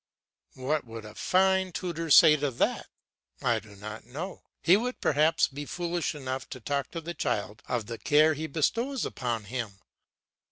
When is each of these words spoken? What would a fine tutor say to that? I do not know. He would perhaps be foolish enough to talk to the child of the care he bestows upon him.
What 0.55 0.83
would 0.85 1.05
a 1.05 1.13
fine 1.13 1.71
tutor 1.73 2.09
say 2.09 2.35
to 2.35 2.49
that? 2.49 2.87
I 3.43 3.59
do 3.59 3.75
not 3.75 4.03
know. 4.03 4.41
He 4.63 4.75
would 4.75 4.99
perhaps 4.99 5.47
be 5.47 5.63
foolish 5.65 6.15
enough 6.15 6.49
to 6.49 6.59
talk 6.59 6.89
to 6.89 7.01
the 7.01 7.13
child 7.13 7.61
of 7.67 7.85
the 7.85 7.99
care 7.99 8.33
he 8.33 8.47
bestows 8.47 9.05
upon 9.05 9.43
him. 9.43 9.77